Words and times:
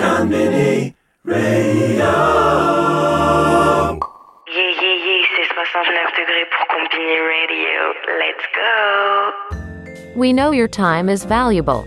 Konbini 0.00 0.94
Radio. 1.26 2.08
Yeah, 4.48 4.72
yeah, 4.80 4.96
yeah, 5.04 5.22
c'est 5.36 5.48
69 5.54 6.16
degrés 6.16 6.46
pour 6.48 6.64
Konbini 6.72 7.18
Radio. 7.20 7.78
Let's 8.18 8.46
go. 8.56 10.16
We 10.16 10.32
know 10.32 10.52
your 10.52 10.68
time 10.68 11.10
is 11.10 11.24
valuable. 11.24 11.86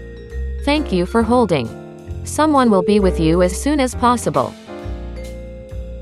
Thank 0.63 0.93
you 0.93 1.07
for 1.07 1.23
holding. 1.23 1.67
Someone 2.23 2.69
will 2.69 2.83
be 2.83 2.99
with 2.99 3.19
you 3.19 3.41
as 3.41 3.59
soon 3.59 3.79
as 3.79 3.95
possible. 3.95 4.53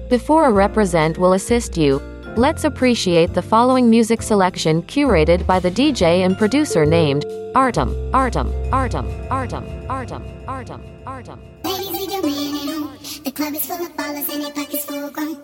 Before 0.09 0.47
a 0.47 0.51
represent 0.51 1.17
will 1.17 1.31
assist 1.31 1.77
you, 1.77 2.01
Let's 2.37 2.63
appreciate 2.63 3.33
the 3.33 3.41
following 3.41 3.89
music 3.89 4.21
selection 4.21 4.83
curated 4.83 5.45
by 5.45 5.59
the 5.59 5.69
DJ 5.69 6.25
and 6.25 6.37
producer 6.37 6.85
named 6.85 7.25
Artem, 7.55 7.93
Artem, 8.13 8.49
Artem, 8.73 9.05
Artem, 9.29 9.65
Artem, 9.89 10.23
Artem, 10.47 10.81
Artem. 11.05 11.41
Ladies 11.65 11.89
with 11.91 12.09
your 12.09 12.23
man 12.23 12.55
at 12.55 12.73
home. 12.73 12.97
The 13.25 13.31
club 13.31 13.53
is 13.53 13.65
full 13.65 13.85
of 13.85 13.91
ballers 13.97 14.33
and 14.33 14.43
their 14.43 14.51
pockets 14.53 14.85
full 14.85 15.03
of 15.03 15.11
grown. 15.11 15.35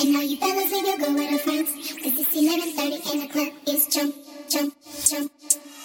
And 0.00 0.12
now 0.14 0.22
you 0.22 0.38
fellas 0.38 0.70
with 0.72 0.86
your 0.86 0.96
girl 0.96 1.14
with 1.14 1.30
her 1.30 1.38
friends. 1.38 1.70
Cause 1.74 2.18
it's 2.18 2.34
11.30 2.34 3.12
and 3.12 3.22
the 3.22 3.28
club 3.28 3.52
is 3.68 3.86
jump, 3.88 4.14
jump, 4.48 4.74
jump, 5.04 5.30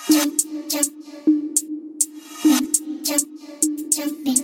jump, 0.09 0.39
jump. 0.71 0.93
Jump, 2.45 2.73
jump, 3.03 3.27
jump, 3.91 4.23
bing, 4.23 4.43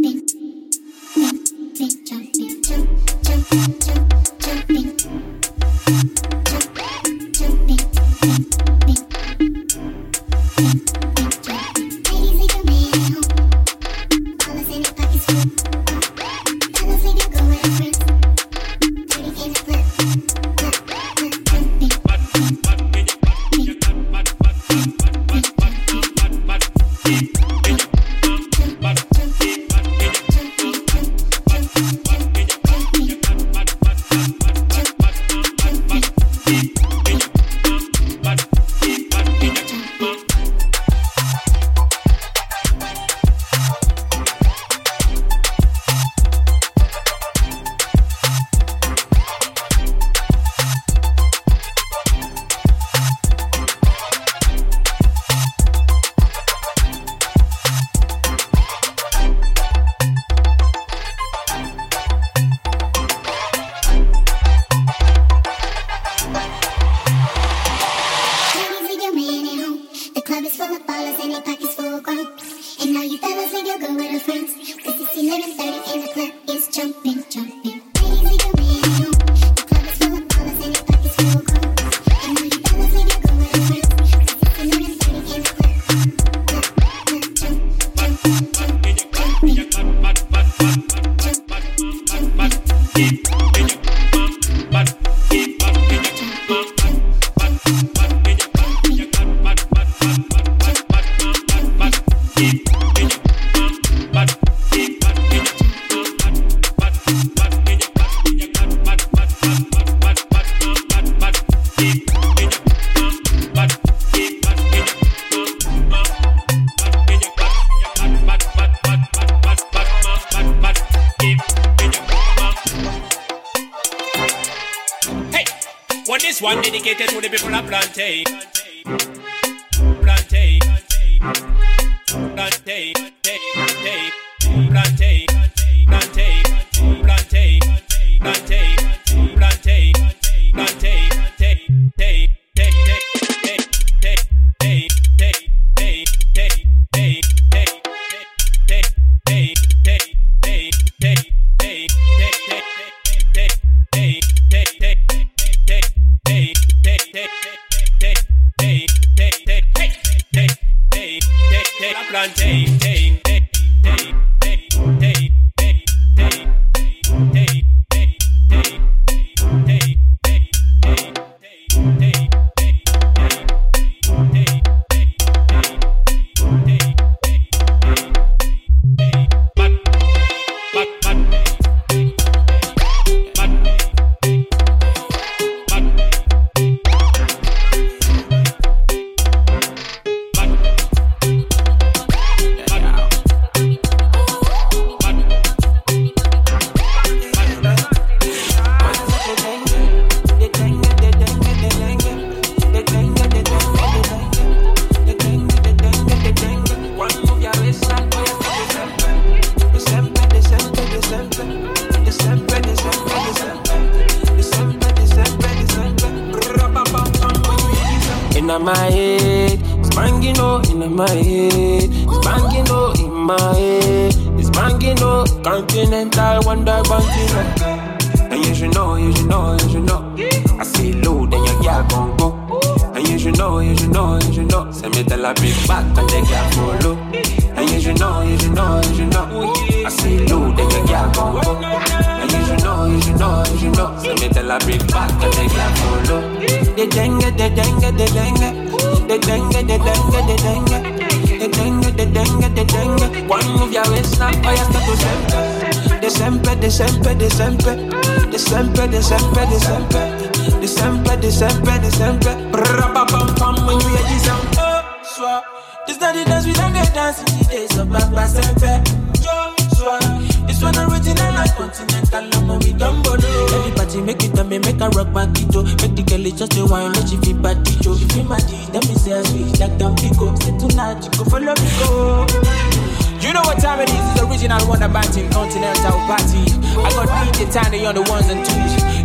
bing, 0.00 0.26
bing 0.26 0.55
jumping, 1.76 2.06
jumping, 2.06 2.62
jump, 2.62 3.48
jump, 3.50 3.80
jump, 3.80 4.96
jumping. 5.78 6.35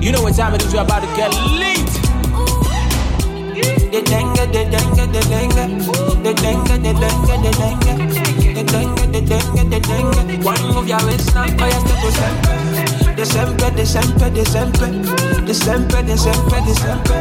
You 0.02 0.12
know 0.12 0.24
what 0.24 0.36
time 0.36 0.56
it 0.56 0.64
is, 0.66 0.74
you're 0.74 0.82
about 0.82 1.04
to 1.04 1.08
get 1.16 1.30
lit. 1.30 1.86
The 3.92 4.02
denga, 4.02 4.50
the 4.52 4.66
denga, 4.66 5.06
the 5.14 5.22
denga, 5.30 5.66
The 6.24 6.34
denga, 6.34 6.76
the 6.82 6.92
denga, 6.98 7.36
the 7.44 7.52
denga, 7.62 7.94
The 8.56 8.64
denga, 8.66 9.06
the 9.14 9.22
denga, 9.22 9.64
the 9.70 9.80
denga. 9.80 10.44
One 10.44 10.62
move 10.74 10.88
y'all 10.90 11.06
now, 11.06 11.46
fire 11.56 11.80
step 11.82 12.00
to 12.02 12.10
sempe. 12.18 13.16
December, 13.16 13.70
December, 13.76 14.30
December. 14.32 14.90
December, 15.46 16.02
December, 16.02 16.62
December. 16.66 17.20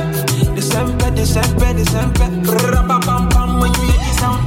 December, 0.55 1.11
December, 1.11 1.75
December. 1.75 2.29
Rabba 2.73 2.99
bam 3.05 3.29
bam 3.29 3.61
when 3.61 3.75
you 3.75 3.83
hear 3.83 4.01
this 4.01 4.17
sound. 4.19 4.41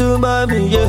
to 0.00 0.12
remind 0.12 0.50
me, 0.50 0.66
yeah. 0.66 0.79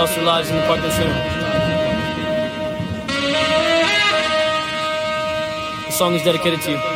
Lost 0.00 0.14
their 0.14 0.24
lives 0.24 0.48
in 0.48 0.56
the 0.56 0.62
Parkland 0.62 0.94
shooting. 0.94 1.12
The 5.84 5.92
song 5.92 6.14
is 6.14 6.22
dedicated 6.22 6.62
to 6.62 6.70
you. 6.70 6.89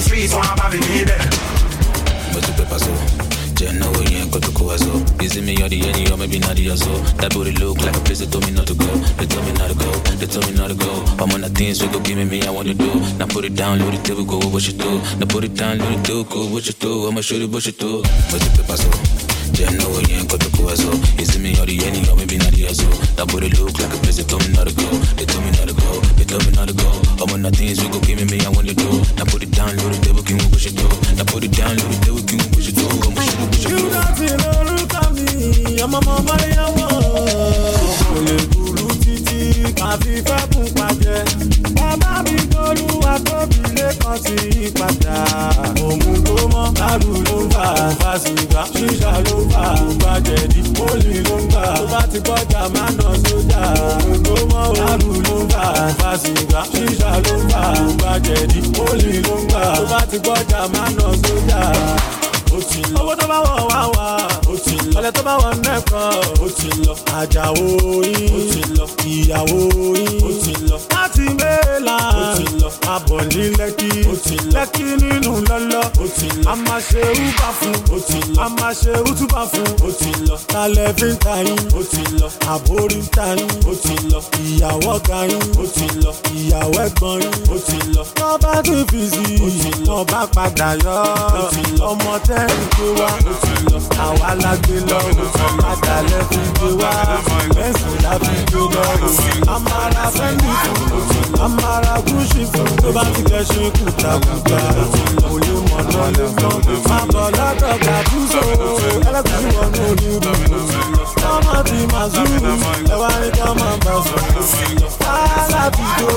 Tó 0.00 0.08
mọ̀ 0.08 0.30
wá 0.30 0.30
lórí 0.30 0.30
street 0.30 0.30
wọn 0.32 0.42
á 0.42 0.54
bá 0.56 0.68
mi 0.70 0.78
níbẹ̀. 0.78 1.18
Must 2.34 2.56
be 2.56 2.64
paso. 2.64 2.90
Yeah, 3.60 3.72
no 3.72 3.90
way, 3.92 4.14
ain't 4.16 4.30
got 4.32 4.42
to 4.42 4.50
go 4.52 4.70
as 4.70 4.82
well. 4.86 5.04
Is 5.20 5.36
it 5.36 5.44
me 5.44 5.54
or 5.62 5.68
the 5.68 5.86
any 5.86 6.10
or 6.10 6.16
maybe 6.16 6.38
not 6.38 6.56
the 6.56 6.70
as? 6.70 6.80
That 7.18 7.34
booty 7.34 7.52
look 7.52 7.76
like 7.82 7.94
a 7.94 8.00
place 8.00 8.20
they 8.20 8.26
told 8.26 8.46
me 8.46 8.52
not 8.52 8.66
to 8.68 8.74
go. 8.74 8.86
They 9.18 9.26
told 9.26 9.44
me 9.44 9.52
not 9.52 9.68
to 9.68 9.74
go. 9.74 9.90
They 10.16 10.26
told 10.26 10.46
me 10.46 10.52
not 10.56 10.68
to 10.68 10.74
go. 10.74 11.04
I'm 11.22 11.30
on 11.32 11.42
the 11.42 11.50
things 11.50 11.82
we 11.82 11.88
go 11.88 12.00
give 12.00 12.16
me, 12.16 12.24
me 12.24 12.42
I 12.46 12.50
want 12.50 12.68
to 12.68 12.74
do. 12.74 12.90
Now 13.18 13.26
put 13.26 13.44
it 13.44 13.54
down, 13.54 13.80
load 13.80 13.92
it, 13.92 14.04
they 14.04 14.14
will 14.14 14.24
go, 14.24 14.38
what 14.48 14.66
you 14.66 14.72
do. 14.72 14.90
Now 15.18 15.26
put 15.26 15.44
it 15.44 15.54
down, 15.54 15.78
load 15.78 15.92
it, 15.92 16.04
they 16.04 16.14
will 16.14 16.24
go, 16.24 16.46
what 16.46 16.66
you 16.66 16.72
do. 16.72 17.06
I'ma 17.08 17.20
shoot 17.20 17.42
it, 17.42 17.50
what 17.50 17.66
you 17.66 17.72
do. 17.72 18.00
Must 18.32 18.56
be 18.56 18.62
paso. 18.62 19.29
Yeah, 19.58 19.70
no 19.76 19.88
way, 19.92 20.04
ain't 20.14 20.28
got 20.30 20.40
to 20.40 20.50
go 20.56 20.68
as 20.68 20.80
well. 20.84 20.96
Is 21.20 21.34
it 21.36 21.40
me 21.40 21.52
or 21.60 21.66
the 21.66 21.76
any 21.84 22.00
or 22.08 22.16
maybe 22.16 22.38
not 22.38 22.52
the 22.52 22.66
as 22.68 22.78
well? 22.80 22.96
That 23.16 23.26
booty 23.28 23.50
look 23.58 23.76
like 23.78 23.92
a 23.92 23.98
place 24.00 24.16
they 24.16 24.24
told 24.24 24.40
me 24.46 24.52
not 24.56 24.66
to 24.68 24.74
go. 24.74 24.88
They 25.18 25.26
told 25.26 25.44
me 25.44 25.50
not 25.52 25.68
to 25.68 25.74
go. 25.76 25.90
They 26.16 26.24
told 26.24 26.44
me 26.46 26.52
not 26.56 26.68
to 26.68 26.74
go. 26.74 26.88
I'm 27.20 27.28
on 27.34 27.42
the 27.42 27.50
things 27.52 27.76
we 27.82 27.88
go 27.92 28.00
give 28.00 28.16
me, 28.24 28.38
I 28.40 28.48
want 28.48 28.68
to 28.68 28.74
do. 28.74 28.88
Now 29.20 29.26
put 29.28 29.42
it 29.44 29.50
down, 29.52 29.76
load 29.76 29.92
it, 29.92 30.00
they 30.00 30.12
will 30.12 30.24
give 30.24 30.38
me, 30.40 30.44
what 30.48 30.62
you 30.64 30.72
do. 30.72 30.86
Now 31.16 31.24
put 31.28 31.44
it 31.44 31.52
down, 31.52 31.76
load 31.76 31.92
it, 31.92 32.00
they 32.00 32.12
will 32.14 32.24
give 32.24 32.40
me, 32.40 32.46
what 32.56 32.64
you 32.64 32.72
do. 32.72 32.86
I'ma 32.88 33.20
shoot 33.20 33.36
it, 33.36 33.48
what 33.52 33.60
you 33.60 33.76
do. 33.76 33.84
láti 33.92 34.26
lórúkọ 34.40 35.00
mi 35.14 35.26
ọmọ 35.84 35.98
ọmọ 36.00 36.14
báyàwó 36.28 36.86
kò 38.08 38.18
lè 38.24 38.36
burú 38.48 38.49
títí 39.80 39.80
káfí 39.80 40.14
fẹ́ 40.26 40.40
kún 40.52 40.66
pàjẹ́. 40.76 41.20
Bàbá 41.76 42.12
mi 42.24 42.36
tolú 42.52 42.86
àtọ́bí 43.12 43.60
lẹ́kàn 43.76 44.16
sí 44.24 44.36
fà 44.78 44.88
fà 45.00 45.16
nà 52.98 53.08
sójà 53.24 53.62
òun 53.88 54.16
tó 54.24 54.34
mọ́ 54.52 54.66
lálù 54.78 55.10
ló 55.26 55.34
ń 55.42 55.44
fà 55.52 55.64
fásigbà 56.00 56.60
ṣíṣà 56.72 57.12
ló 57.26 57.34
ń 57.40 57.42
fà 57.52 57.62
gbàjẹ̀dí 57.98 58.60
pólì 58.76 59.12
ló 59.26 59.34
ń 59.40 59.42
gbà. 59.50 59.62
Tó 59.76 59.82
bá 59.90 60.00
ti 60.10 60.16
gbọ́jà 60.24 60.60
má 60.74 60.84
nà 60.96 61.06
sójà 61.22 61.60
ó 62.56 62.58
ti 62.70 62.80
lọ. 62.92 63.00
owó 63.00 63.14
tó 63.20 63.26
bá 63.32 63.38
wọ̀ 63.46 63.58
wá 63.70 63.80
wá. 63.94 64.06
ó 64.52 64.54
ti 64.64 64.74
lọ. 64.92 64.98
ọlẹ 64.98 65.10
tó 65.16 65.22
bá 65.28 65.34
wọ̀ 65.42 65.52
nẹ́kan. 65.64 66.14
ó 66.44 66.46
ti 66.58 66.68
lọ. 66.86 66.94
àjàwó 67.18 67.66
yín. 68.10 68.30
ó 68.36 68.40
ti 68.52 68.60
lọ. 68.78 68.84
ìyàwó 69.12 69.58
yín. 69.98 70.14
ó 70.28 70.30
ti 70.42 70.52
lọ. 70.68 70.76
láti 70.94 71.24
mẹ́la. 71.38 71.96
ó 72.22 72.24
ti 72.38 72.44
lọ. 72.60 72.68
abọ̀ 72.94 73.20
ní 73.32 73.42
lẹ́kí. 73.58 73.90
ó 74.12 74.14
ti 74.24 74.34
lọ. 74.36 74.50
lẹ́kí 74.54 74.84
nínú 75.02 75.32
lọ́lọ́. 75.48 75.84
ó 76.04 76.06
ti 76.16 76.26
lọ. 76.42 76.50
a 76.52 76.54
máa 76.64 76.80
ṣe 76.88 77.02
úbà 77.24 77.48
fún. 77.58 77.76
ó 77.94 77.98
ti 78.08 78.18
lọ. 78.34 78.42
a 78.44 78.46
máa 78.58 78.72
ṣe 78.80 78.92
útúbà 79.08 79.42
fún. 79.52 79.68
ó 79.86 79.90
ti 80.00 80.10
lọ. 80.28 80.36
talẹ̀ 80.52 80.90
fi 80.98 81.06
ń 81.12 81.16
ta 81.24 81.34
yín. 81.46 81.60
ó 81.78 81.82
ti 81.92 82.02
lọ. 82.20 82.28
àbórí 82.52 82.98
ń 83.02 83.06
ta 83.16 83.26
yín. 83.38 83.50
ó 83.70 83.72
ti 83.82 83.94
lọ. 84.12 84.20
ìyàwó 84.48 84.92
ga 85.08 85.20
yín. 85.30 85.44
ó 85.62 85.64
ti 85.74 85.84
lọ. 86.02 86.10
ìyàwó 86.38 86.78
ẹ̀gbọ́n 86.86 87.16
yín. 87.22 87.34
ó 87.54 87.56
ti 87.66 87.76
lọ. 87.94 88.02
tọ́ba 88.18 88.52
ti 88.66 88.76
fi 88.90 89.00
sí 89.12 89.22
i. 89.34 89.38
lọ. 89.38 89.70
tọ́ba 89.86 90.20
padà 90.34 90.68
yọ. 90.84 90.96
ọmọ 91.90 92.12
tẹ́ 92.28 92.39
ń 92.46 92.52
gbé 92.72 92.86
wá. 92.98 93.08
ó 93.30 93.34
ti 93.42 93.52
lọ. 93.70 93.78
àwa 94.06 94.30
la 94.42 94.52
gbé 94.62 94.76
lọ. 94.90 94.98
ó 95.08 95.26
ti 95.34 95.42
àdàlẹ́ 95.72 96.22
fi 96.30 96.40
gbé 96.56 96.68
wá. 96.80 96.92
bẹ́sùn 97.54 97.94
la 98.04 98.12
fi 98.24 98.34
gbé 98.50 98.60
lọ. 98.74 98.84
amara 99.54 100.04
fẹ́mi 100.16 100.50
fún. 100.62 100.80
ó 100.96 101.00
ti 101.10 101.18
amara 101.44 101.94
gúúsì 102.06 102.42
fún. 102.52 102.68
tó 102.82 102.88
bá 102.96 103.02
ti 103.14 103.22
kẹ́sìn 103.30 103.68
kùtàkùtà. 103.76 104.58
ó 104.82 104.84
ti 104.92 105.02
lọ. 105.22 105.28
òye 105.34 105.54
mọ̀nà 105.70 106.02
lè 106.16 106.24
mọ̀. 106.40 106.54
máa 106.88 107.04
bọ̀ 107.12 107.24
lọ́dọ̀ 107.38 107.74
gàdúsò. 107.84 108.42
ẹlẹ́kùn 109.08 109.44
wọnú 109.56 109.80
oníbù. 109.90 110.32
tọ́mọ 111.22 111.54
ti 111.68 111.78
máa 111.92 112.06
zúrù. 112.12 112.52
ẹ 112.92 112.96
wá 113.02 113.10
ní 113.22 113.28
máa 113.60 113.76
bá 113.84 113.92
sùn. 114.06 114.24
alábìdó. 115.14 116.12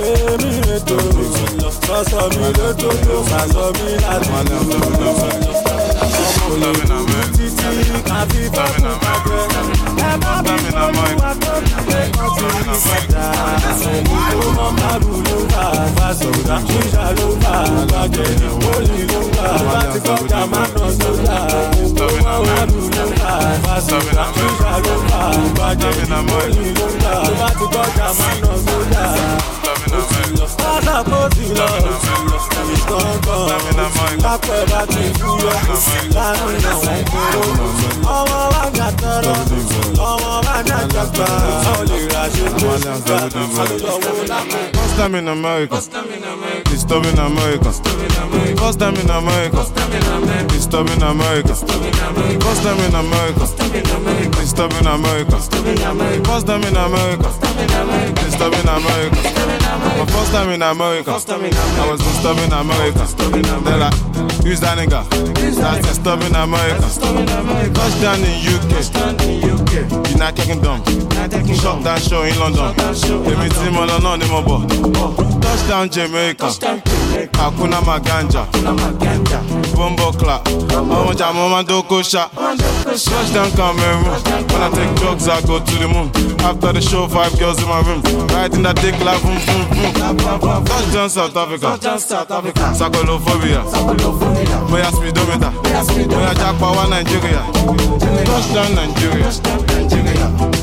èmi 0.00 0.50
ètò. 0.76 1.17
Sọ́sọ́ 1.88 2.24
mi 2.36 2.46
lójó 2.58 2.90
tó 3.04 3.14
máa 3.30 3.46
sọ 3.52 3.64
mí 3.76 3.88
láti 4.04 4.28
títí 7.36 7.68
káfí 8.08 8.40
fọ́ọ̀mù 8.54 8.92
pàjẹ́. 9.02 9.42
ẹ 10.08 10.12
má 10.22 10.32
bí 10.44 10.54
olúwa 10.84 11.30
tó 11.42 11.52
kílé 11.66 12.00
kan 12.14 12.30
sí 12.36 12.90
ìpadà. 12.98 13.24
òun 14.08 14.24
ló 14.40 14.46
mọ 14.56 14.66
márùn 14.80 15.18
ló 15.28 15.36
ń 15.40 15.46
bá 15.52 15.64
fásọ̀dá. 15.96 16.56
ṣíṣà 16.68 17.04
ló 17.18 17.26
ń 17.32 17.36
bá 17.44 17.54
ní 18.12 18.48
pólì 18.62 19.00
ló 19.12 19.20
ń 19.24 19.28
bá. 19.36 19.46
bá 19.66 19.78
ti 19.92 19.98
kọjá 20.06 20.40
má 20.52 20.62
nà 20.74 20.86
sódà. 20.98 21.38
òun 21.80 21.90
ló 21.98 22.06
mọ 22.24 22.34
márùn 22.48 22.86
ló 22.96 23.04
ń 23.08 23.12
bá 23.22 23.32
fásọ̀dá. 23.64 24.24
ṣíṣà 24.36 24.72
ló 24.84 24.94
ń 24.98 25.48
bá 25.58 25.68
ní 25.80 26.18
pólì 26.28 26.66
ló 26.78 26.86
ń 26.92 26.94
bá. 27.02 27.12
bá 27.40 27.48
ti 27.58 27.64
kọjá 27.74 28.06
má 28.18 28.28
nà 28.42 28.52
sódà. 28.66 29.57
Pásá 30.78 31.02
kó 31.10 31.28
ti 31.34 31.42
lọ, 31.58 31.66
ti 34.86 35.02
fúyọ́, 35.18 35.56
láàrin 36.14 36.66
àwọn 36.72 36.94
ìgboro. 37.00 37.42
Ọmọ 38.16 38.38
bá 38.52 38.62
jà 38.76 38.88
tọrọ, 39.00 39.34
ọmọ 40.10 40.30
bá 40.46 40.56
jà 40.68 40.78
jàgbá, 40.94 41.26
ó 41.72 41.74
lè 41.90 41.98
ra 42.12 42.22
ṣe 42.34 42.46
tó 42.60 42.70
ṣùgbà, 42.82 43.16
àlùyọ̀wò 43.62 44.12
lápò. 44.30 44.58
First 44.74 44.94
time 44.98 45.14
in 45.18 45.28
America. 45.28 45.76
It's 45.76 45.84
stop 45.86 46.06
in 46.16 46.22
America. 46.34 46.67
First 46.68 46.88
time 46.88 47.04
in 47.04 47.18
America. 47.18 47.70
In 47.98 48.12
America. 48.20 48.54
First 48.58 48.78
time 48.78 48.96
in 48.96 49.10
America. 49.10 49.54
In 50.58 51.02
America. 51.08 51.56
First 52.44 52.62
time 56.46 56.62
in 56.62 56.76
America. 56.76 57.28
In 58.46 58.68
America. 58.68 59.18
My 59.98 60.06
first 60.06 60.32
time 60.32 60.50
in 60.50 60.62
America. 60.62 61.10
I 61.10 61.14
was 61.90 62.00
in 62.00 62.12
stop 62.20 62.38
America. 62.52 63.04
They're 63.64 63.78
like, 63.78 63.94
who's 64.44 64.60
that 64.60 64.78
nigga? 64.78 65.02
That's 65.34 65.98
in 65.98 66.36
America. 66.36 66.88
Touchdown 67.74 68.20
in 68.24 68.36
UK. 68.54 68.72
United 70.10 70.44
Kingdom. 70.44 70.82
Shut 71.56 71.82
down 71.84 72.00
show 72.00 72.22
in 72.22 72.38
London. 72.38 72.74
Èmi 73.28 73.48
tí 73.48 73.70
mo 73.70 73.84
lọ 73.86 73.98
náà 74.02 74.16
ni 74.16 74.26
mo 74.26 74.42
bọ̀. 74.42 74.60
Touchdown 75.40 75.88
Jamaica. 75.90 76.46
Hakuna 76.60 77.80
Maganja. 77.82 78.46
Bumbo 79.76 80.12
clap. 80.12 80.46
Your 80.48 80.82
mama 81.32 81.64
to 81.64 81.82
go 81.88 82.02
shot. 82.02 82.32
Touchdown 82.34 83.50
Cameroon. 83.52 84.04
When 84.04 84.62
I 84.62 84.70
take 84.74 84.96
drugs, 84.96 85.28
I 85.28 85.40
go 85.42 85.58
to 85.58 85.74
the 85.78 85.88
moon. 85.88 86.10
After 86.40 86.72
the 86.72 86.80
show, 86.80 87.06
five 87.08 87.38
girls 87.38 87.62
in 87.62 87.68
my 87.68 87.80
room. 87.82 88.02
Riding 88.28 88.62
that 88.64 88.76
dick 88.76 88.98
like 89.04 89.22
boom, 89.22 89.38
boom, 89.46 90.16
boom. 90.40 90.64
Touchdown 90.64 91.08
South 91.10 91.36
Africa. 91.36 91.78
Sakolophobia. 92.74 93.62
Boya 94.68 94.90
speedometer. 94.92 95.50
Boya 96.10 96.34
jackpot 96.34 96.88
Nigeria. 96.90 97.42
Touchdown 98.24 98.74
Nigeria. 98.74 99.30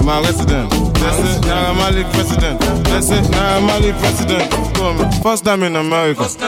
My 0.03 0.19
resident. 0.21 0.84
That's 1.05 1.21
it. 1.21 1.41
Naira 1.45 1.75
Marley 1.75 2.03
president. 2.13 2.59
That's 2.89 3.09
it. 3.11 3.23
Naira 3.29 3.61
Marley 3.61 3.93
president. 3.93 4.49
Come 4.73 5.01
on. 5.01 5.11
First 5.21 5.45
time 5.45 5.61
in 5.61 5.75
America. 5.75 6.25
First 6.25 6.39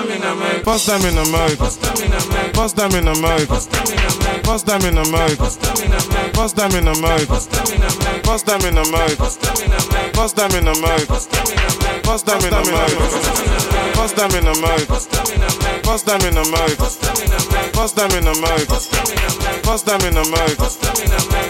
time 0.87 1.05
in 1.05 1.17
America. 1.17 1.69
First 2.57 2.75
time 2.75 2.95
in 2.97 3.07
America. 3.07 3.59
First 4.43 4.65
time 4.65 4.81
in 4.81 4.97
America. 4.97 4.97
First 4.97 4.97
time 4.97 4.97
in 4.97 4.97
America. 4.97 5.47
First 6.33 6.55
time 6.57 6.71
in 6.73 6.87
America. 6.87 7.37
First 8.25 8.45
time 8.47 8.65
in 8.65 8.77
America. 8.77 9.29
First 10.17 10.35
time 10.35 10.55
in 10.57 10.67
America. 10.67 11.17
First 12.07 12.25
time 12.25 12.41
in 12.41 12.57
America. 12.57 13.37
First 13.93 14.15
time 14.17 14.31
in 14.31 14.47
America. 14.47 14.97
First 15.85 16.05
time 16.07 16.21
in 16.25 16.37
America. 16.37 16.87
First 17.77 17.95
time 17.95 18.11
in 18.11 18.27
America. 18.27 18.77
First 19.63 19.85
time 19.85 20.01
in 20.01 20.17
America. 20.17 20.67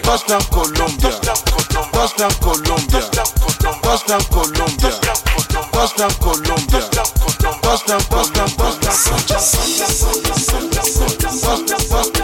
Touchdown 0.03 0.41
Colombia. 0.51 1.56
Touchdown 1.91 2.31
Colombia. 2.41 3.01
Touchdown 3.81 4.23
Colombia. 4.31 4.91
Touchdown 5.71 6.11
Colombia. 6.19 6.81
Touchdown, 7.61 8.01
touchdown, 8.09 8.57
Comment 11.47 12.16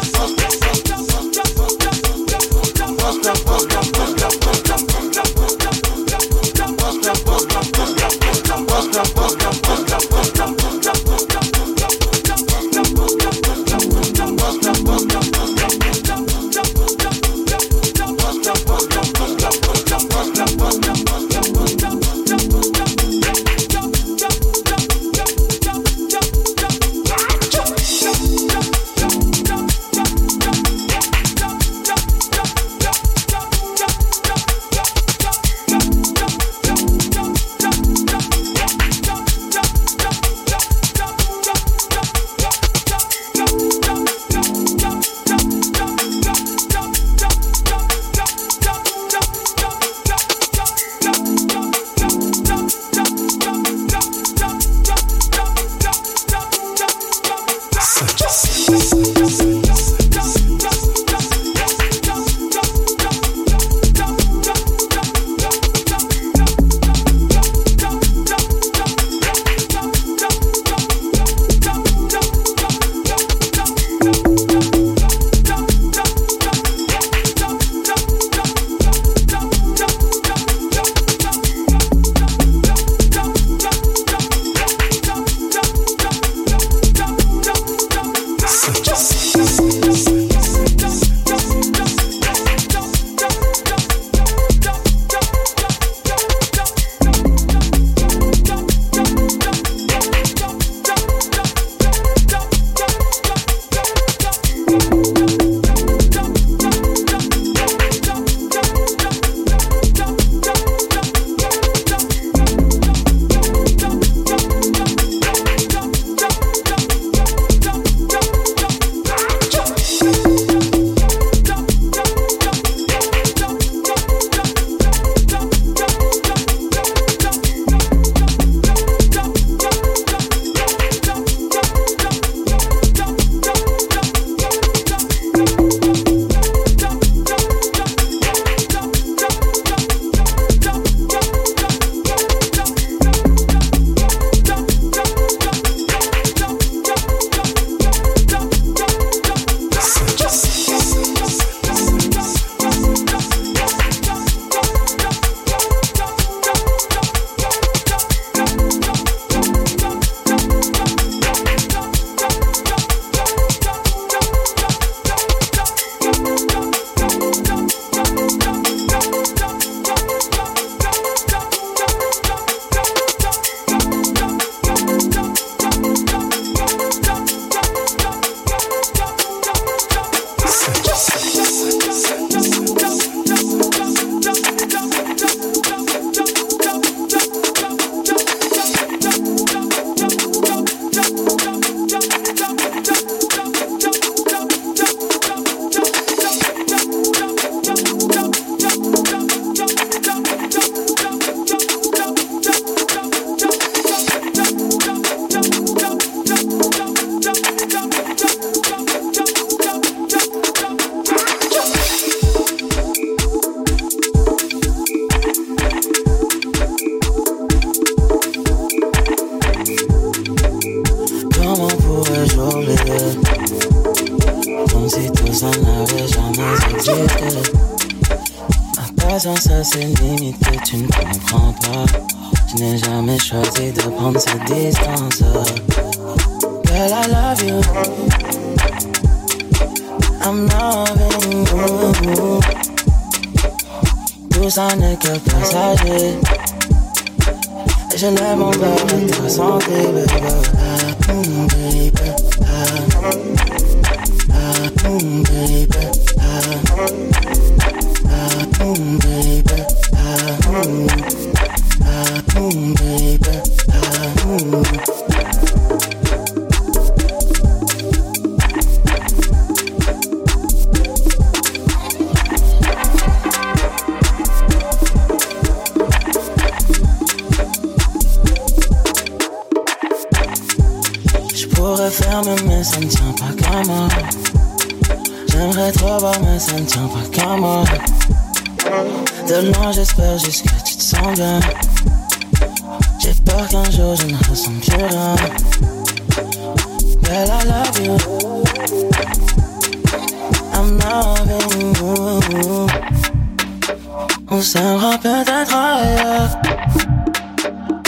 s'aimera 304.44 304.98
peut-être 304.98 305.56
ailleurs. 305.56 306.38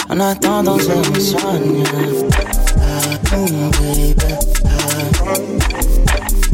En 0.10 0.20
attendant, 0.20 0.78
je 0.80 1.12
me 1.12 1.20
soigne. 1.20 1.84
Ah, 2.78 3.18
boom, 3.30 3.72
baby. 3.72 4.34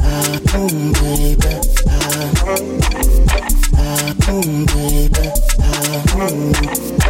Ah, 0.01 0.39
boom, 0.45 0.91
baby. 0.93 1.53
Ah, 3.77 4.13
boom, 4.25 4.65
baby. 4.65 5.29
Ah, 5.59 6.17
boom. 6.17 7.00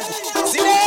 fogo. 0.00 0.83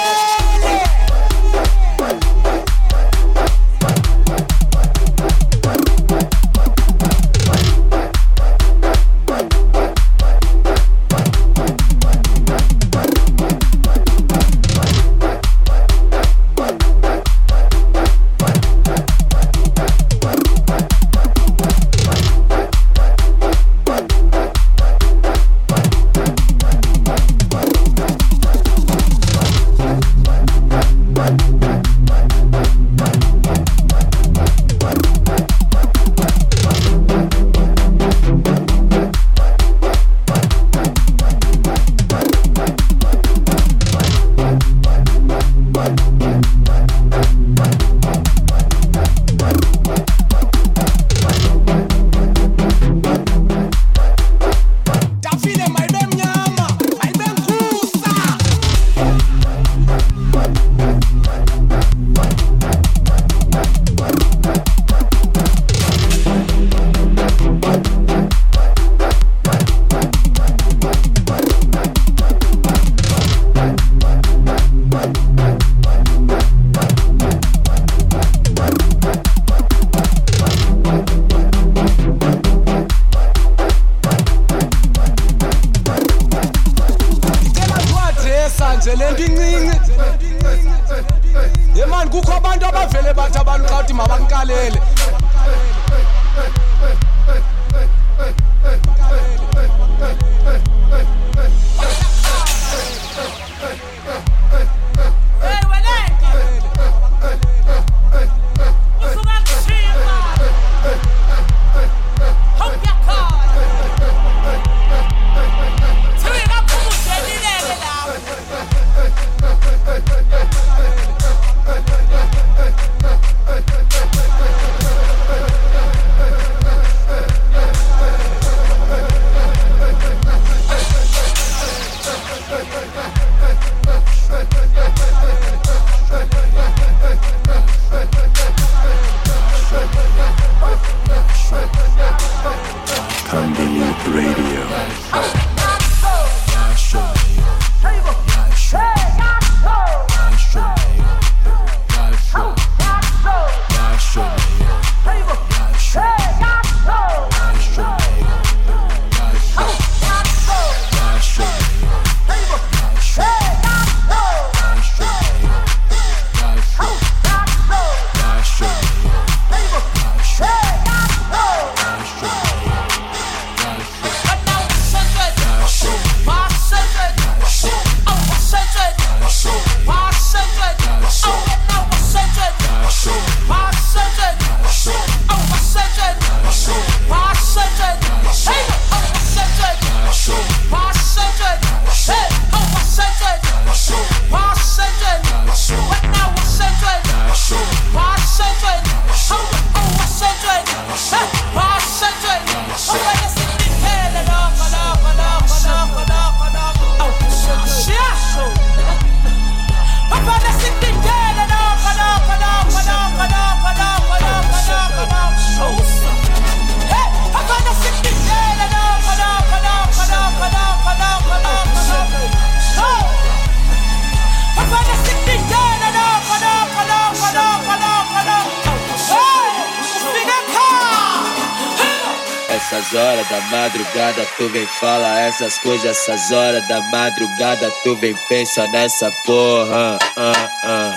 Essas 232.88 233.00
horas 233.02 233.28
da 233.28 233.42
madrugada 233.42 234.26
tu 234.38 234.48
vem 234.48 234.66
fala 234.80 235.20
essas 235.20 235.58
coisas, 235.58 235.86
essas 235.98 236.32
horas 236.32 236.66
da 236.70 236.80
madrugada 236.84 237.70
tu 237.84 237.98
vem 237.98 238.16
pensa 238.30 238.66
nessa 238.68 239.12
porra. 239.26 239.98
ah, 240.16 240.50
ah. 240.64 240.96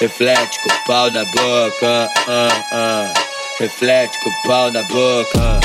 Reflete 0.00 0.58
com 0.60 0.70
pau 0.86 1.10
na 1.10 1.26
boca. 1.26 2.10
ah. 2.26 3.12
Reflete 3.60 4.18
com 4.20 4.30
pau 4.48 4.70
na 4.70 4.82
boca. 4.84 5.60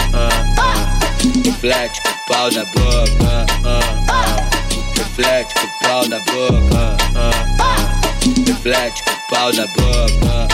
Reflete 1.46 2.02
com 2.02 2.10
o 2.10 2.26
pau 2.28 2.52
na 2.52 2.66
boca. 2.66 3.46
ah. 3.64 4.36
Reflete 4.98 5.54
com 5.54 5.68
o 5.68 5.70
pau 5.88 6.08
na 6.10 6.20
boca. 6.20 6.98
Reflete 8.46 9.04
com 9.04 9.12
o 9.12 9.22
pau 9.30 9.54
na 9.54 9.68
boca. 9.68 10.48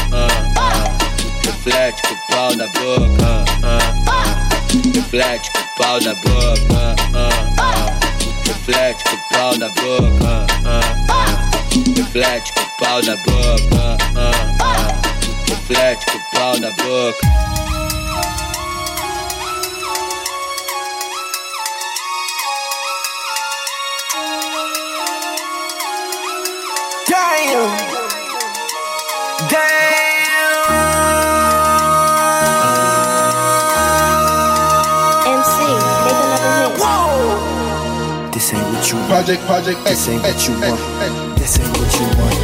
Reflete 1.43 2.01
com 2.03 2.13
o 2.13 2.18
pau 2.28 2.55
na 2.55 2.68
boca. 2.68 4.47
Ah, 4.98 5.04
ah. 5.04 5.04
Reflete 5.04 5.52
com 5.52 5.60
o 5.60 5.68
pau 5.78 6.00
na 6.02 6.14
boca. 6.16 6.74
ah, 6.74 7.56
ah. 7.60 7.86
Reflete 8.45 9.04
com 9.04 9.16
o 9.16 9.20
pau 9.30 9.58
na 9.58 9.70
boca. 9.70 10.26
ah, 10.26 10.88
ah. 11.10 11.50
Reflete 11.95 12.54
com 12.54 12.62
o 12.62 12.78
pau 12.80 13.02
na 13.04 13.16
boca. 13.18 13.98
ah, 14.16 14.38
ah. 14.62 15.02
Reflete 15.48 16.06
com 16.06 16.18
o 16.18 16.22
pau 16.32 16.60
na 16.60 16.72
boca. 16.72 17.28
Damn. 27.10 27.87
What 38.88 38.94
you 38.94 39.00
want. 39.00 39.10
Project, 39.10 39.42
project, 39.46 39.84
this 39.84 40.08
ain't 40.08 40.22
what 40.24 40.48
you 40.48 40.54
want. 40.54 40.64
Eh, 40.64 41.04
eh, 41.04 41.08
eh, 41.08 41.36
this 41.36 41.60
ain't 41.60 41.78
what 41.78 41.94
you 42.00 42.08
want. 42.18 42.36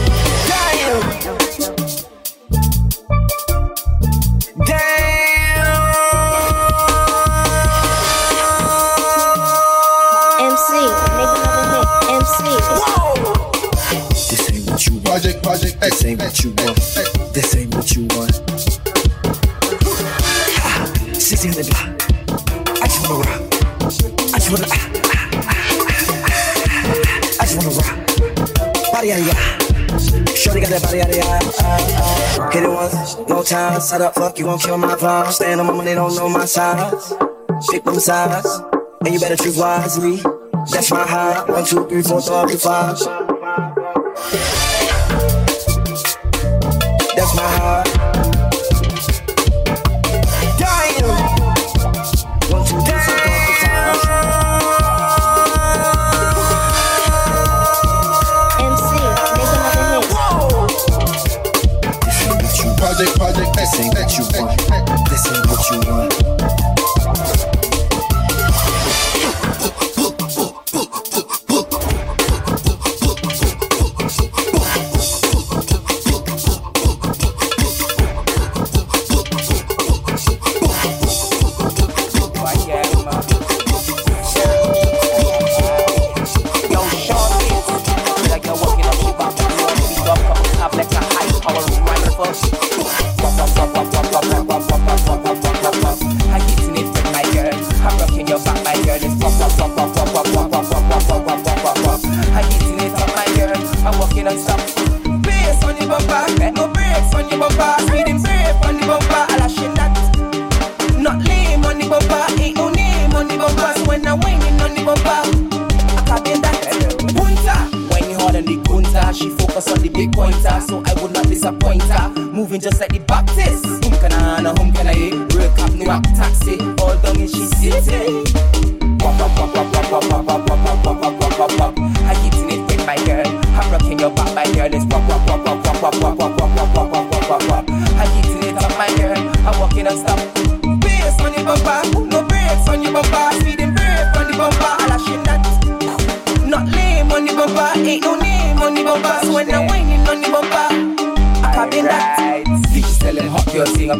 MC, 10.39 10.69
make 11.17 11.33
another 11.39 11.83
hit. 12.03 12.11
MC. 12.11 12.43
This 14.29 14.43
ain't 14.51 14.63
what 14.69 14.81
you 14.85 14.93
want. 14.93 15.05
Project, 15.05 15.37
project, 15.43 15.75
this 15.79 16.05
ain't 16.05 16.19
what 16.19 16.43
you 16.43 16.49
want. 16.51 16.77
This 17.33 17.55
ain't 17.55 17.73
what 17.73 17.95
you 17.95 18.07
want. 18.15 18.41
Ah, 20.59 20.91
1600 21.13 21.69
block. 21.69 21.87
I 22.81 22.87
just 22.87 23.07
wanna 23.07 23.23
rock. 23.23 23.41
I 24.33 24.39
just 24.39 24.51
wanna. 24.51 24.82
That 30.73 30.81
body 30.81 30.97
yada 30.97 31.15
yada. 31.15 31.51
Uh, 31.61 32.41
uh. 32.41 32.49
Hit 32.49 32.63
it 32.63 32.67
once, 32.67 33.15
no 33.29 33.43
time. 33.43 33.79
Set 33.79 34.01
up, 34.01 34.15
fuck, 34.15 34.39
you 34.39 34.47
won't 34.47 34.59
kill 34.59 34.75
my 34.79 34.95
vibe. 34.95 35.31
Stand 35.31 35.59
on 35.59 35.67
my 35.67 35.73
money, 35.73 35.93
don't 35.93 36.15
know 36.15 36.27
my 36.27 36.45
size. 36.45 37.13
Big 37.69 37.83
bum 37.83 37.99
size, 37.99 38.59
and 39.05 39.13
you 39.13 39.19
better 39.19 39.35
choose 39.35 39.55
wisely. 39.55 40.17
That's 40.71 40.89
my 40.89 41.05
high. 41.05 41.43
One, 41.45 41.63
two, 41.63 41.87
three, 41.87 42.01
four, 42.01 42.21
five, 42.23 42.49
two, 42.49 42.57
five. 42.57 42.97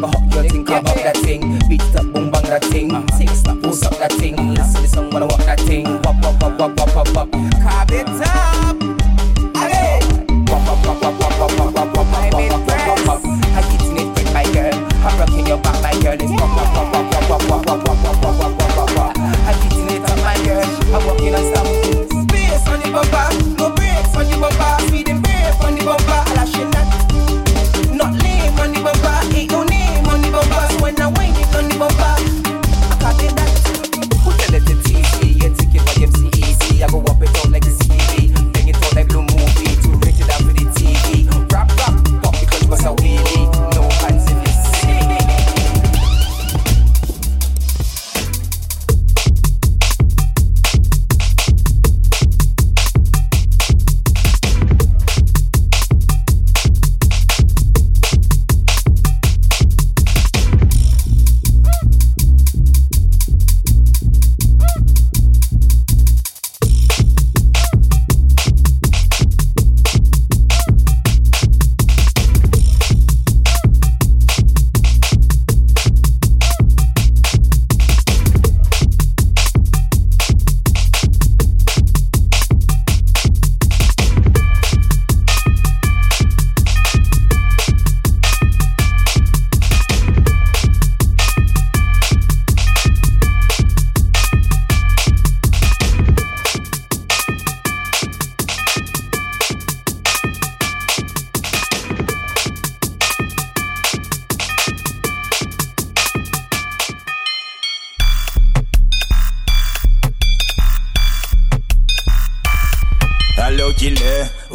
Hot 0.02 0.30
girl 0.30 0.42
thing, 0.42 0.68
I 0.68 0.80
got 0.80 0.88
hot 0.88 0.96
girl 0.96 1.22
thing, 1.22 1.40
come 1.44 1.56
up 1.56 1.62
that 1.62 1.62
thing. 1.62 1.68
Beat 1.68 1.96
up, 1.96 2.12
boom 2.12 2.30
bang 2.30 2.42
that 2.44 2.64
thing. 2.64 2.94
Uh-huh. 2.94 3.18
Six 3.18 3.32
slap, 3.40 3.62
post 3.62 3.84
up 3.84 3.98
that 3.98 4.12
thing. 4.12 4.36
Listen 4.54 4.74
to 4.74 4.82
the 4.82 4.88
song, 4.88 5.10
wanna 5.10 5.26
walk 5.26 5.44
that 5.44 5.60
thing. 5.60 5.84
Wop 6.02 6.16
wop 6.22 6.42
wop 6.42 6.58
wop 6.58 6.76
wop 6.76 6.94
wop 6.94 7.14
wop. 7.14 7.28
Carb 7.30 7.90
it 7.92 8.08
up. 8.08 8.43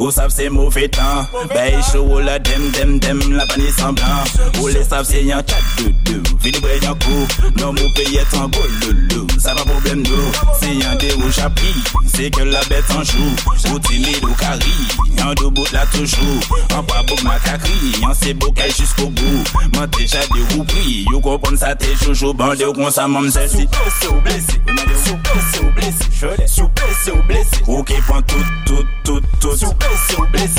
Ou 0.09 0.11
sav 0.11 0.31
se 0.33 0.49
mouve 0.49 0.87
tan 0.89 1.27
Bay 1.53 1.75
chou 1.91 2.15
ou 2.15 2.19
la 2.19 2.39
dem 2.39 2.71
dem 2.73 2.97
dem 2.97 3.19
La 3.37 3.45
pa 3.45 3.59
ni 3.61 3.69
semblan 3.69 4.23
Ou 4.57 4.71
le 4.73 4.81
sav 4.81 5.05
se 5.05 5.21
yon 5.21 5.45
chan 5.45 5.58
doudou 5.79 6.37
Vini 6.39 6.59
ya 6.81 6.93
kou, 6.95 7.27
nan 7.57 7.73
mou 7.75 7.89
peye 7.95 8.23
tan 8.31 8.47
gololo 8.51 9.27
Sa 9.39 9.55
pa 9.55 9.63
problem 9.63 10.03
nou, 10.03 10.31
se 10.59 10.71
yon 10.71 10.95
de 10.99 11.11
ou 11.17 11.31
chapri 11.31 11.73
Se 12.07 12.29
ke 12.31 12.45
la 12.47 12.61
bet 12.69 12.87
anjou, 12.95 13.31
ou 13.71 13.79
timid 13.87 14.23
ou 14.23 14.35
kari. 14.39 14.75
Yon 15.17 15.33
do 15.35 15.49
bout 15.51 15.67
la 15.75 15.85
toujou, 15.91 16.39
an 16.75 16.83
pa 16.87 17.03
bouk 17.03 17.23
makakri 17.23 17.93
Yon 18.01 18.15
se 18.15 18.33
bokay 18.39 18.71
jiskou 18.71 19.11
bou, 19.11 19.43
man 19.75 19.91
teja 19.95 20.23
de 20.31 20.45
ou 20.55 20.63
pri 20.63 21.03
You 21.11 21.19
kompon 21.23 21.59
sa 21.59 21.75
te 21.75 21.91
joujou, 22.05 22.33
bande 22.33 22.63
ou 22.67 22.75
kon 22.77 22.91
sa 22.91 23.07
mam 23.11 23.27
zelsi 23.31 23.67
Soupese 23.67 24.07
ou 24.09 24.21
blese, 24.23 24.59
soupese 25.05 25.59
ou 25.63 25.71
blese 25.75 26.09
Soupese 26.47 27.11
ou 27.11 27.23
blese, 27.23 27.63
ou 27.67 27.83
ke 27.83 27.99
pon 28.07 28.21
tout, 28.27 28.45
tout, 28.65 28.85
tout, 29.03 29.21
tout. 29.39 29.55
Soupe 29.57 29.91
Soupese 30.07 30.15
ou 30.19 30.25
blese, 30.31 30.55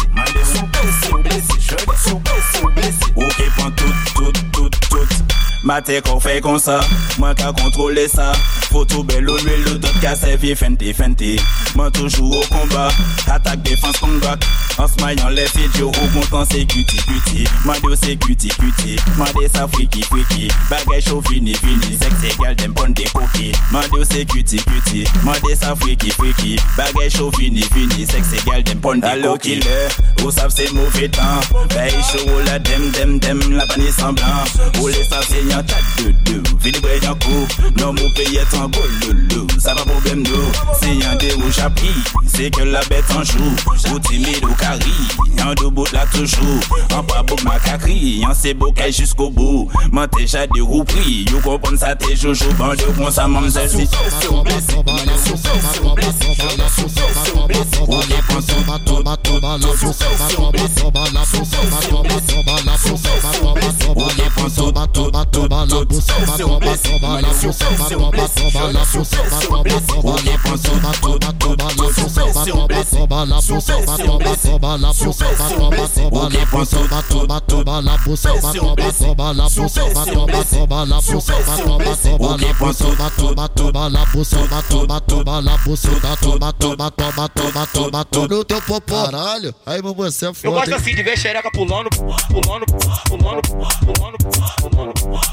soupese 0.53 1.13
ou 1.13 1.23
blese 1.25 1.61
Soupese 2.05 2.63
ou 2.63 2.71
blese, 2.77 3.13
ou 3.17 3.29
ke 3.29 3.51
pon 3.57 3.71
tout, 3.77 3.95
tout, 4.15 4.33
tout, 4.53 4.71
tout. 4.89 5.10
Mate 5.71 6.01
kon 6.03 6.19
fè 6.19 6.41
kon 6.43 6.57
sa, 6.59 6.81
mwen 7.21 7.37
ka 7.39 7.53
kontrole 7.55 8.09
sa 8.11 8.33
Foto 8.71 9.05
belo 9.07 9.37
nwel 9.45 9.63
lo 9.69 9.77
dot 9.83 10.01
ka 10.03 10.17
sevye 10.19 10.57
fente 10.59 10.91
fente. 10.99 11.37
Mwen 11.79 11.93
toujou 11.95 12.27
ou 12.27 12.49
komba, 12.51 12.89
atak 13.31 13.63
defans 13.63 13.99
kon 14.03 14.19
bak 14.25 14.43
An 14.81 14.89
smayan 14.89 15.35
le 15.37 15.45
fidyo 15.51 15.91
ou 15.91 16.09
kontan 16.15 16.47
se 16.51 16.65
kuti 16.67 16.99
kuti 17.07 17.47
Mwen 17.67 17.81
do 17.83 17.95
se 17.97 18.17
kuti 18.17 18.49
kuti, 18.59 18.97
mwen 19.19 19.31
de 19.37 19.49
sa 19.53 19.67
friki 19.69 20.03
friki 20.09 20.49
Bagay 20.71 21.03
chou 21.05 21.23
fini 21.29 21.55
fini, 21.55 21.99
seks 22.01 22.25
egal 22.31 22.55
dem 22.57 22.75
pon 22.75 22.95
de 22.97 23.05
koki 23.13 23.53
Mwen 23.71 23.91
do 23.93 24.05
se 24.05 24.25
kuti 24.25 24.59
kuti, 24.65 25.05
mwen 25.25 25.39
de 25.45 25.55
sa 25.57 25.75
friki 25.77 26.11
friki 26.17 26.57
Bagay 26.79 27.11
chou 27.11 27.31
fini 27.37 27.63
fini, 27.75 28.07
seks 28.09 28.33
egal 28.41 28.63
dem 28.65 28.81
pon 28.81 29.03
de 29.03 29.07
koki 29.07 29.21
Alo 29.21 29.37
ki 29.43 29.59
le, 29.61 29.79
ou 30.25 30.33
sav 30.33 30.55
se 30.55 30.71
mouve 30.73 31.11
tan 31.13 31.45
Bay 31.75 31.93
chou 32.11 32.25
ou 32.25 32.47
la 32.49 32.59
dem 32.59 32.89
dem 32.97 33.19
dem, 33.21 33.43
la 33.59 33.67
pani 33.71 33.93
semblan 33.93 34.49
Ou 34.81 34.89
le 34.89 35.05
sav 35.11 35.27
se 35.29 35.45
nyan 35.51 35.60
nan 35.67 36.43
Vini 36.61 36.81
bwe 36.81 36.99
yon 37.01 37.17
kou, 37.25 37.47
nan 37.79 37.95
mou 37.97 38.11
peye 38.17 38.45
tan 38.53 38.71
gololo 38.75 39.47
problem 39.89 40.23
nou, 40.25 40.53
se 40.81 40.93
yon 40.95 41.21
de 41.21 41.33
ou 41.39 41.53
chapri 41.53 41.93
Se 42.31 42.51
ke 42.55 42.67
la 42.69 42.83
bet 42.89 43.11
an 43.17 43.25
chou, 43.25 43.53
ou 43.91 44.01
timid 44.09 44.45
ou 44.45 44.55
bout 45.71 45.91
la 45.97 46.07
toujou, 46.13 46.59
an 46.97 47.05
pa 47.09 47.23
bouk 47.23 47.45
makakri 47.49 48.21
Yon 48.21 48.37
se 48.37 48.55
bokay 48.55 48.93
jusqu'au 48.93 49.31
bou, 49.31 49.69
man 49.93 50.09
te 50.13 50.27
ou 50.65 50.85
pri 50.85 51.25
You 51.31 51.41
kompon 51.45 51.81
sa 51.81 51.95
joujou, 52.15 52.53
ban 52.61 52.77
de 52.77 53.13
sa 53.13 53.29
mamzel 53.29 53.69
si 53.69 53.89
Sou 53.89 54.43
blesi, 54.45 54.71
sou 54.71 54.83
blesi, 54.85 55.17
sou 55.75 55.95
blesi, 55.95 56.35
sou 56.37 56.57
blesi, 56.57 56.89
sou 57.25 57.47
blesi 57.49 57.81
Ou 57.91 58.03
li 58.05 58.21
pon 58.29 58.41
toma 65.51 65.67
na 65.67 65.85
buceta, 65.85 66.39
toma, 66.39 66.79
toma 66.79 67.21
na 67.21 67.29
buceta, 67.29 67.89
toma, 67.89 68.29
toma 68.31 68.73
na 68.73 68.85
buceta, 68.85 69.41
toma, 69.41 69.65
toma 69.65 70.23
na 70.23 70.37
buceta, 70.37 70.93
toma, 71.01 71.33
toma 71.35 71.67
na 71.67 71.83
buceta, 71.91 72.45
toma, 72.47 72.85
toma 72.87 73.27
na 73.27 73.41
buceta, 73.41 73.99
toma, 73.99 74.37
toma 74.37 74.79
na 74.79 74.93
buceta, 74.93 75.49
toma, 75.49 75.81
toma 75.81 76.23
na 76.23 76.45
buceta, 76.47 77.03
toma, 77.09 77.41
toma 77.41 77.83
na 77.83 77.97
buceta, 77.99 78.53
toma, 78.53 78.91
toma 78.91 79.35
na 79.35 79.49
buceta, 79.49 80.05
toma, 80.07 80.45
toma 80.45 80.87
na 80.87 81.01
buceta, 81.01 81.57
toma, 81.57 81.95
toma 81.97 82.29
na 82.39 82.53
buceta, 82.53 83.11
toma, 83.17 83.49
toma 83.49 83.91
na 83.91 84.05
buceta, 84.07 84.63
toma, 84.69 85.01
toma 85.01 85.41
na 85.41 85.57
buceta, 85.59 86.17
toma, 86.21 86.53
toma, 86.53 86.91
toma, 86.91 87.29
toma, 87.29 87.67
toma, 87.67 88.05
toma 88.05 88.29
no 88.29 88.45
teu 88.45 88.63
popó. 88.63 89.05
Caralho, 89.05 89.55
aí 89.67 89.83
você 89.83 90.29
é 90.29 90.35
foda. 90.35 90.47
Eu 90.47 90.53
gosto 90.53 90.75
assim 90.75 90.95
de 90.95 91.03
ver 91.03 91.19
xereca 91.19 91.51
pulando, 91.51 91.91
pulando, 91.91 92.67
pulando, 92.67 92.67
pulando, 93.09 93.43
pulando, 93.81 94.19
pulando. 94.61 95.30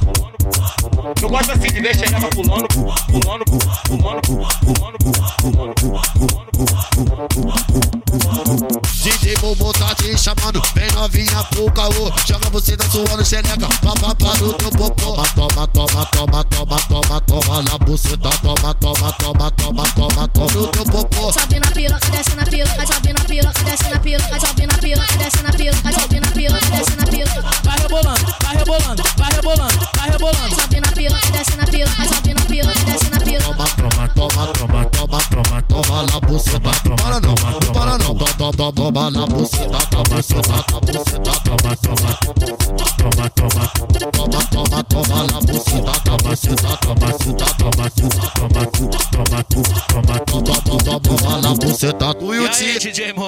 Eu 1.21 1.29
gosto 1.29 1.51
assim 1.51 1.67
de 1.67 1.81
ver 1.81 1.95
chegar 1.95 2.21
pulando, 2.29 2.67
pulando, 2.67 2.95
pulando, 3.07 3.45
pulando, 3.45 4.21
pulando, 4.21 4.57
pulando, 4.61 4.97
pulando, 4.97 4.97
pulando, 5.37 5.73
pulando, 5.73 6.13
pulando, 6.13 6.51
pulando, 6.53 7.27
pulando, 7.27 7.65
pulando, 8.07 8.57
pulando, 8.57 8.86
e 9.27 9.35
bobo 9.39 9.73
tá 9.73 9.93
te 9.95 10.17
chamando, 10.17 10.61
vem 10.73 10.89
novinha 10.93 11.43
pro 11.49 11.69
caô. 11.73 12.09
Joga 12.25 12.49
você 12.49 12.77
da 12.77 12.89
sua 12.89 13.03
no 13.17 13.25
xereca, 13.25 13.67
papapá 13.83 14.33
no 14.37 14.53
teu 14.53 14.69
popô. 14.71 15.21
Toma, 15.35 15.67
toma, 15.67 16.05
toma, 16.05 16.45
toma, 16.45 16.79
toma, 16.87 17.21
toma, 17.21 17.61
na 17.63 17.77
buceta. 17.79 18.29
Toma, 18.41 18.73
toma, 18.75 19.11
toma, 19.19 19.51
toma, 19.51 19.51
toma, 19.51 19.83
toma, 19.89 20.27
toma, 20.29 20.47
teu 20.71 21.03
toma, 21.03 21.33
Sobe 21.33 21.59
na 21.59 21.71
pila 21.71 21.99
desce 22.09 22.35
na 22.37 22.45
piroca, 22.45 22.85
sobe 22.87 23.11
na 23.11 23.25
pila 23.25 23.51
desce 23.65 23.89
na 23.89 23.99
piroca, 23.99 24.39
sobe 24.39 24.65
na 24.65 24.77
pila 24.77 25.05
desce 25.17 25.43
na 25.43 25.51
piroca, 25.51 25.91
sobe 25.91 26.19
na 26.21 26.31
pila 26.31 26.59
desce 26.71 26.95
na 26.95 27.05
pila 27.05 27.41
Vai 27.65 27.79
rebolando, 27.79 28.33
vai 28.41 28.55
rebolando, 28.55 29.03
vai 29.17 29.31
rebolando, 29.33 29.87
vai 29.97 30.09
rebolando. 30.09 30.55
Sobe 30.55 30.79
na 30.79 30.91
pila 30.93 31.19
desce 31.33 31.57
na 31.57 31.65
piroca, 31.65 32.15
sobe 32.15 32.33
na 32.33 32.45
pila 32.45 32.73
desce 32.85 33.09
na 33.09 33.19
pila 33.19 33.43
Toma, 33.43 33.67
toma, 33.75 34.07
toma, 34.07 34.47
toma, 34.53 34.85
toma, 34.85 35.19
toma, 35.27 35.61
toma, 35.67 36.03
toma, 36.13 36.95
Para 36.95 37.19
não, 37.19 37.35
para 37.73 37.97
não, 37.97 38.15
toma, 38.15 38.53
toma, 38.53 38.73
toma, 38.73 39.16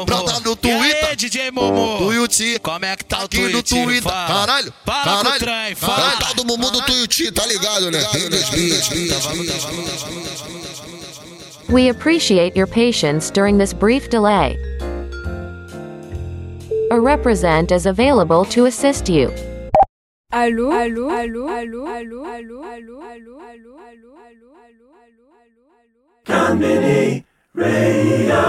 brota 0.05 0.39
no 0.41 0.55
Twitter. 0.55 1.15
DJ 1.15 1.51
Momo. 1.51 1.97
Tuiuti, 1.97 2.59
como 2.59 2.85
é 2.85 2.95
que 2.95 3.05
tá 3.05 3.21
no 3.21 3.27
Twitter. 3.27 4.03
Caralho, 4.03 4.73
caralho, 4.85 5.39
Tuiuti, 6.85 7.31
tá 7.31 7.45
ligado, 7.45 7.91
né? 7.91 7.99
We 11.69 11.89
appreciate 11.89 12.55
your 12.55 12.67
patience 12.67 13.29
during 13.29 13.57
this 13.57 13.73
brief 13.73 14.09
delay. 14.09 14.57
A 16.91 16.99
represent 16.99 17.71
is 17.71 17.85
available 17.85 18.43
to 18.45 18.65
assist 18.65 19.09
you. 19.09 19.29
Allô 20.31 20.71
Allô 20.71 21.09
Allô 21.09 21.47
Allô 21.47 21.85
Allô 21.85 22.23
Allô 22.25 22.63
Allô 22.63 22.99
Allô 23.01 23.37
Allô 23.37 23.75
Allô 23.87 24.49
Konbini 26.25 27.23
Radio. 27.55 28.39